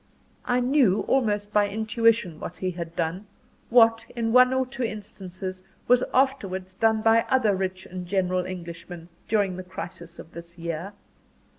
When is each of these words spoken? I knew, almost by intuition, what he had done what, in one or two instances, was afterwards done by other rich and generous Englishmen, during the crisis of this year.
I 0.45 0.61
knew, 0.61 1.01
almost 1.01 1.53
by 1.53 1.69
intuition, 1.69 2.39
what 2.39 2.55
he 2.57 2.71
had 2.71 2.95
done 2.95 3.27
what, 3.69 4.03
in 4.15 4.33
one 4.33 4.51
or 4.51 4.65
two 4.65 4.81
instances, 4.81 5.61
was 5.87 6.03
afterwards 6.11 6.73
done 6.73 7.03
by 7.03 7.23
other 7.29 7.55
rich 7.55 7.85
and 7.85 8.07
generous 8.07 8.47
Englishmen, 8.47 9.09
during 9.27 9.57
the 9.57 9.63
crisis 9.63 10.17
of 10.17 10.31
this 10.31 10.57
year. 10.57 10.93